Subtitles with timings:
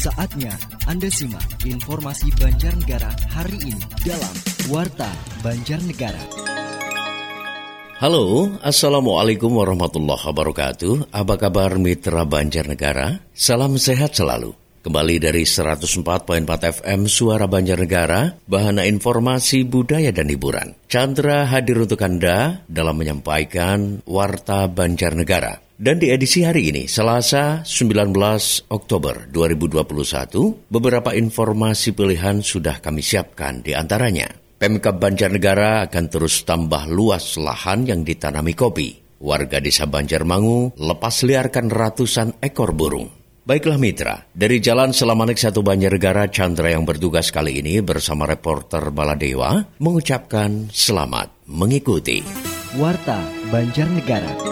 [0.00, 0.56] Saatnya
[0.88, 4.32] Anda simak informasi Banjarnegara hari ini dalam
[4.72, 5.12] Warta
[5.44, 6.24] Banjarnegara.
[8.00, 11.12] Halo, Assalamualaikum warahmatullahi wabarakatuh.
[11.12, 13.20] Apa kabar mitra Banjarnegara?
[13.36, 14.56] Salam sehat selalu.
[14.80, 15.84] Kembali dari 104.4
[16.80, 20.80] FM Suara Banjarnegara, bahana informasi budaya dan hiburan.
[20.88, 25.69] Chandra hadir untuk Anda dalam menyampaikan Warta Banjarnegara.
[25.80, 28.12] Dan di edisi hari ini, Selasa 19
[28.68, 34.28] Oktober 2021, beberapa informasi pilihan sudah kami siapkan di antaranya.
[34.60, 39.00] Pemkab Banjarnegara akan terus tambah luas lahan yang ditanami kopi.
[39.24, 43.08] Warga desa Banjarmangu lepas liarkan ratusan ekor burung.
[43.48, 49.64] Baiklah mitra, dari Jalan Selamanik Satu Banjarnegara, Chandra yang bertugas kali ini bersama reporter Baladewa
[49.80, 52.20] mengucapkan selamat mengikuti.
[52.76, 54.49] Warta Banjarnegara.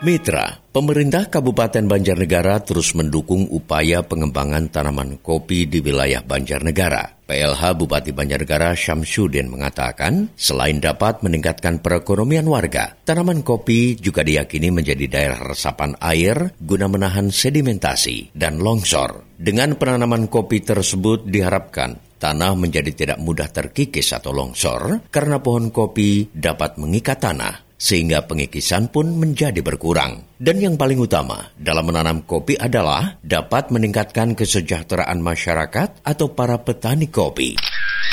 [0.00, 7.20] Mitra, pemerintah Kabupaten Banjarnegara terus mendukung upaya pengembangan tanaman kopi di wilayah Banjarnegara.
[7.28, 15.04] PLH Bupati Banjarnegara Syamsuddin mengatakan, selain dapat meningkatkan perekonomian warga, tanaman kopi juga diyakini menjadi
[15.04, 19.36] daerah resapan air guna menahan sedimentasi dan longsor.
[19.36, 26.32] Dengan penanaman kopi tersebut diharapkan tanah menjadi tidak mudah terkikis atau longsor karena pohon kopi
[26.32, 30.29] dapat mengikat tanah sehingga pengikisan pun menjadi berkurang.
[30.40, 37.12] Dan yang paling utama dalam menanam kopi adalah dapat meningkatkan kesejahteraan masyarakat atau para petani
[37.12, 37.60] kopi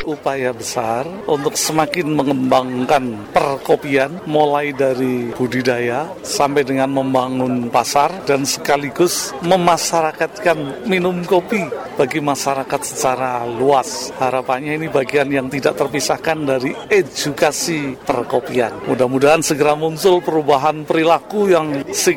[0.06, 9.33] upaya besar untuk semakin mengembangkan perkopian mulai dari budidaya sampai dengan membangun pasar dan sekaligus
[9.42, 11.66] memasyarakatkan minum kopi
[11.98, 14.14] bagi masyarakat secara luas.
[14.22, 18.86] Harapannya ini bagian yang tidak terpisahkan dari edukasi perkopian.
[18.86, 22.17] Mudah-mudahan segera muncul perubahan perilaku yang signifikan.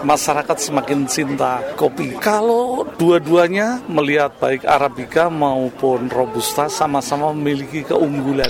[0.00, 2.16] Masyarakat semakin cinta kopi.
[2.20, 8.48] Kalau dua-duanya melihat baik Arabica maupun Robusta sama-sama sama memiliki keunggulan.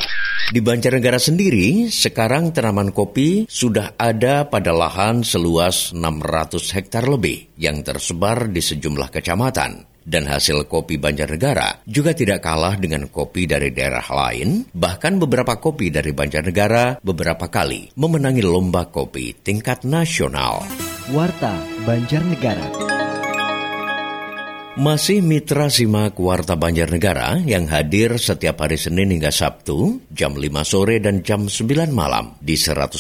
[0.50, 7.86] Di Banjarnegara sendiri, sekarang tanaman kopi sudah ada pada lahan seluas 600 hektar lebih yang
[7.86, 9.89] tersebar di sejumlah kecamatan.
[10.10, 15.94] Dan hasil kopi Banjarnegara juga tidak kalah dengan kopi dari daerah lain, bahkan beberapa kopi
[15.94, 20.66] dari Banjarnegara beberapa kali memenangi lomba kopi tingkat nasional.
[21.14, 21.54] Warta
[21.86, 22.90] Banjarnegara.
[24.82, 30.98] Masih mitra simak Warta Banjarnegara yang hadir setiap hari Senin hingga Sabtu jam 5 sore
[30.98, 32.98] dan jam 9 malam di 104.4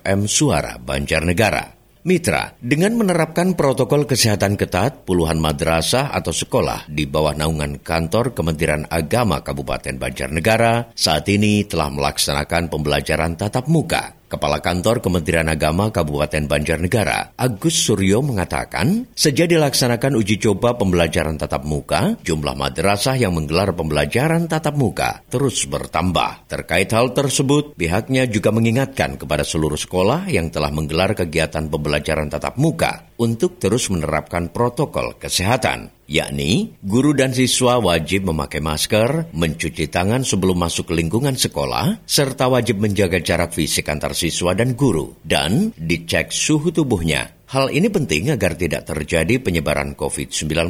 [0.00, 1.75] FM Suara Banjarnegara.
[2.06, 8.86] Mitra, dengan menerapkan protokol kesehatan ketat, puluhan madrasah atau sekolah di bawah naungan kantor Kementerian
[8.86, 16.50] Agama Kabupaten Banjarnegara saat ini telah melaksanakan pembelajaran tatap muka Kepala Kantor Kementerian Agama Kabupaten
[16.50, 23.70] Banjarnegara, Agus Suryo mengatakan, sejak dilaksanakan uji coba pembelajaran tatap muka, jumlah madrasah yang menggelar
[23.70, 26.50] pembelajaran tatap muka terus bertambah.
[26.50, 32.58] Terkait hal tersebut, pihaknya juga mengingatkan kepada seluruh sekolah yang telah menggelar kegiatan pembelajaran tatap
[32.58, 40.24] muka untuk terus menerapkan protokol kesehatan yakni guru dan siswa wajib memakai masker, mencuci tangan
[40.24, 45.76] sebelum masuk ke lingkungan sekolah, serta wajib menjaga jarak fisik antar siswa dan guru, dan
[45.76, 47.35] dicek suhu tubuhnya.
[47.46, 50.66] Hal ini penting agar tidak terjadi penyebaran COVID-19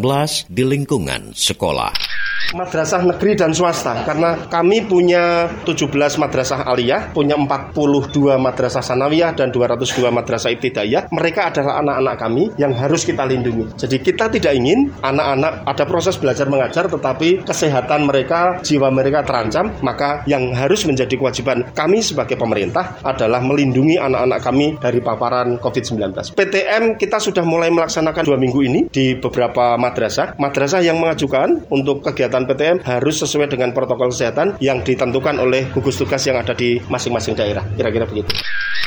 [0.53, 2.17] di lingkungan sekolah
[2.55, 9.51] madrasah negeri dan swasta karena kami punya 17 madrasah aliyah, punya 42 madrasah sanawiyah dan
[9.51, 11.11] 202 madrasah ibtidaiyah.
[11.11, 13.75] Mereka adalah anak-anak kami yang harus kita lindungi.
[13.75, 19.73] Jadi kita tidak ingin anak-anak ada proses belajar mengajar tetapi kesehatan mereka, jiwa mereka terancam,
[19.83, 26.37] maka yang harus menjadi kewajiban kami sebagai pemerintah adalah melindungi anak-anak kami dari paparan COVID-19.
[26.77, 30.37] PTM kita sudah mulai melaksanakan dua minggu ini di beberapa madrasah.
[30.37, 35.97] Madrasah yang mengajukan untuk kegiatan PTM harus sesuai dengan protokol kesehatan yang ditentukan oleh gugus
[35.97, 37.65] tugas yang ada di masing-masing daerah.
[37.81, 38.29] Kira-kira begitu.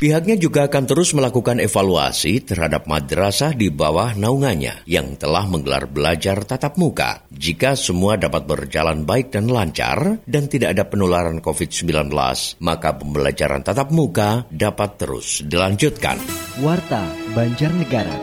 [0.05, 6.45] Pihaknya juga akan terus melakukan evaluasi terhadap madrasah di bawah naungannya yang telah menggelar belajar
[6.45, 7.25] tatap muka.
[7.33, 12.13] Jika semua dapat berjalan baik dan lancar dan tidak ada penularan COVID-19,
[12.61, 16.48] maka pembelajaran tatap muka dapat terus dilanjutkan.
[16.59, 18.19] Warta Banjarnegara.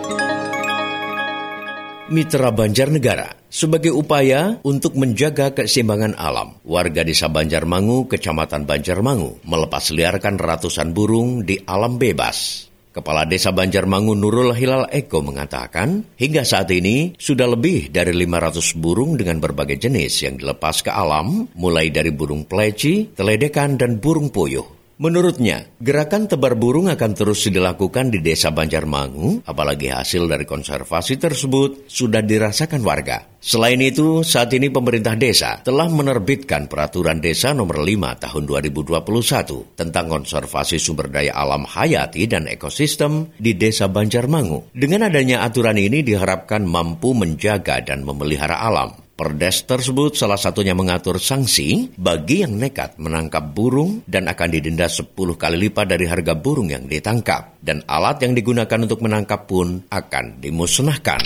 [2.12, 10.36] Mitra Banjarnegara, sebagai upaya untuk menjaga keseimbangan alam, warga desa Banjarmangu, kecamatan Banjarmangu, melepas liarkan
[10.36, 12.68] ratusan burung di alam bebas.
[12.92, 19.16] Kepala Desa Banjarmangu Nurul Hilal Eko mengatakan, hingga saat ini sudah lebih dari 500 burung
[19.16, 24.75] dengan berbagai jenis yang dilepas ke alam, mulai dari burung pleci, teledekan, dan burung puyuh.
[24.96, 31.84] Menurutnya, gerakan tebar burung akan terus dilakukan di Desa Banjarmangu, apalagi hasil dari konservasi tersebut
[31.84, 33.28] sudah dirasakan warga.
[33.37, 40.08] Selain itu, saat ini pemerintah desa telah menerbitkan peraturan desa nomor 5 tahun 2021 tentang
[40.08, 44.72] konservasi sumber daya alam hayati dan ekosistem di Desa Banjarmangu.
[44.72, 49.05] Dengan adanya aturan ini diharapkan mampu menjaga dan memelihara alam.
[49.16, 55.16] Perdes tersebut salah satunya mengatur sanksi bagi yang nekat menangkap burung dan akan didenda 10
[55.16, 57.56] kali lipat dari harga burung yang ditangkap.
[57.64, 61.18] Dan alat yang digunakan untuk menangkap pun akan dimusnahkan.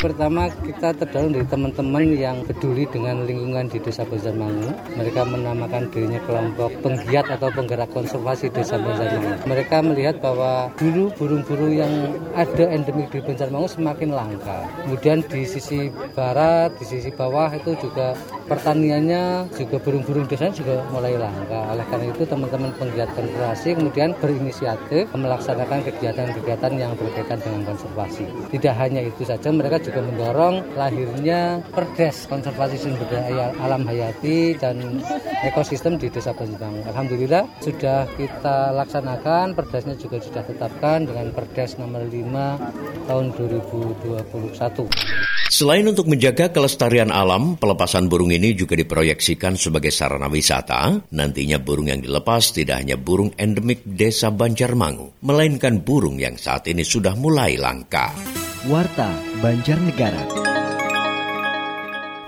[0.00, 4.96] Pertama kita terdorong dari teman-teman yang peduli dengan lingkungan di Desa Banjarmangu.
[4.96, 9.44] Mereka menamakan dirinya kelompok penggiat atau penggerak konservasi Desa Banjarmangu.
[9.50, 11.92] Mereka melihat bahwa dulu burung-burung yang
[12.38, 14.64] ada endemik di Banjarmangu semakin langka.
[14.86, 18.12] Kemudian di sisi barat, di sisi bawah itu juga
[18.46, 21.72] pertaniannya juga burung-burung desa juga mulai langka.
[21.72, 28.28] Oleh karena itu teman-teman penggiat konservasi kemudian berinisiatif melaksanakan kegiatan-kegiatan yang berkaitan dengan konservasi.
[28.52, 35.00] Tidak hanya itu saja, mereka juga mendorong lahirnya perdes konservasi sumber daya alam hayati dan
[35.48, 36.84] ekosistem di Desa Banjarmangu.
[36.92, 45.41] Alhamdulillah sudah kita laksanakan, perdesnya juga sudah tetapkan dengan perdes nomor 5 tahun 2021.
[45.52, 51.12] Selain untuk menjaga kelestarian alam, pelepasan burung ini juga diproyeksikan sebagai sarana wisata.
[51.12, 56.80] Nantinya burung yang dilepas tidak hanya burung endemik desa Banjarmangu, melainkan burung yang saat ini
[56.80, 58.16] sudah mulai langka.
[58.64, 59.12] Warta
[59.44, 60.51] Banjarnegara.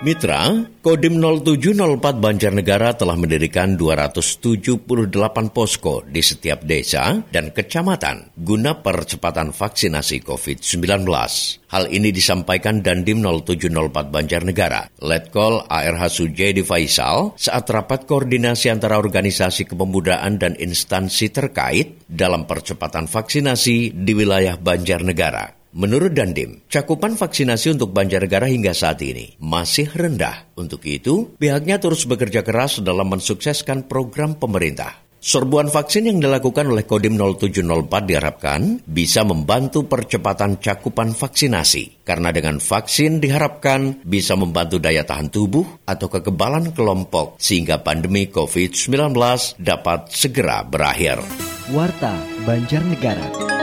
[0.04, 0.52] Mitra,
[0.84, 4.84] Kodim 0704 Banjarnegara telah mendirikan 278
[5.48, 11.08] posko di setiap desa dan kecamatan guna percepatan vaksinasi COVID-19.
[11.72, 19.72] Hal ini disampaikan Dandim 0704 Banjarnegara, Letkol ARH Sujedi Faisal saat rapat koordinasi antara organisasi
[19.72, 25.63] kepemudaan dan instansi terkait dalam percepatan vaksinasi di wilayah Banjarnegara.
[25.74, 30.54] Menurut Dandim, cakupan vaksinasi untuk Banjarnegara hingga saat ini masih rendah.
[30.54, 35.02] Untuk itu, pihaknya terus bekerja keras dalam mensukseskan program pemerintah.
[35.18, 42.06] Serbuan vaksin yang dilakukan oleh Kodim 0704 diharapkan bisa membantu percepatan cakupan vaksinasi.
[42.06, 49.10] Karena dengan vaksin diharapkan bisa membantu daya tahan tubuh atau kekebalan kelompok sehingga pandemi COVID-19
[49.58, 51.18] dapat segera berakhir.
[51.72, 52.14] Warta
[52.44, 53.53] Banjarnegara.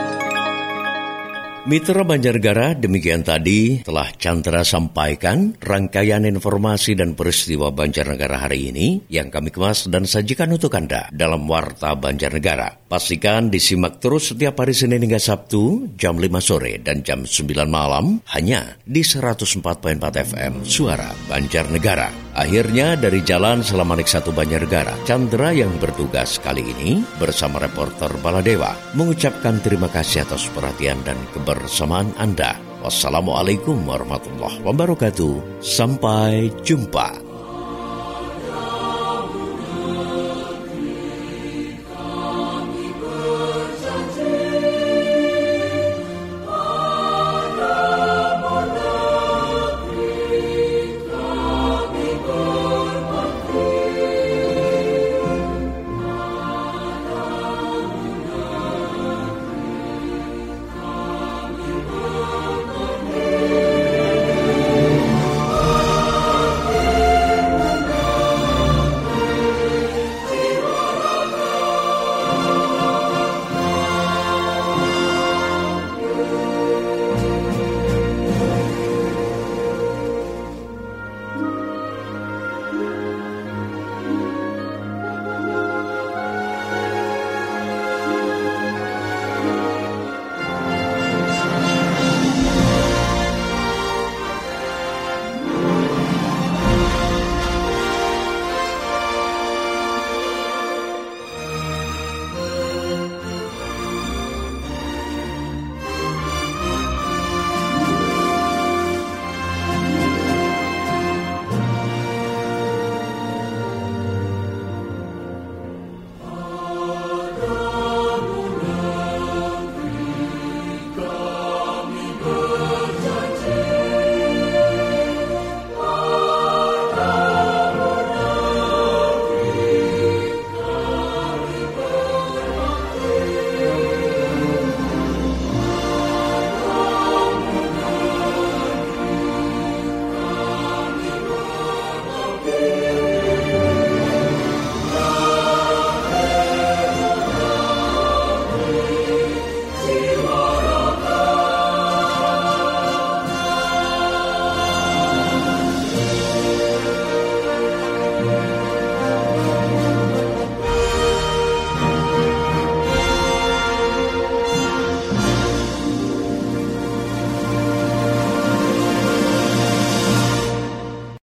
[1.62, 9.30] Mitra Banjargara, demikian tadi telah Chandra sampaikan rangkaian informasi dan peristiwa Banjarnegara hari ini yang
[9.30, 12.90] kami kemas dan sajikan untuk Anda dalam Warta Banjarnegara.
[12.90, 18.26] Pastikan disimak terus setiap hari Senin hingga Sabtu jam 5 sore dan jam 9 malam
[18.34, 22.10] hanya di 104.4 FM Suara Banjarnegara.
[22.32, 29.62] Akhirnya dari Jalan Selamanik Satu Banjarnegara, Chandra yang bertugas kali ini bersama reporter Baladewa mengucapkan
[29.62, 32.58] terima kasih atas perhatian dan kebersamaan kebersamaan Anda.
[32.82, 35.62] Wassalamualaikum warahmatullahi wabarakatuh.
[35.62, 37.31] Sampai jumpa.